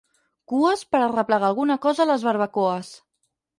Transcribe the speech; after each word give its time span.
Cues 0.53 0.81
per 0.95 1.01
arreplegar 1.09 1.47
alguna 1.51 1.77
cosa 1.85 2.05
a 2.07 2.09
les 2.15 2.27
barbacoes. 2.31 2.93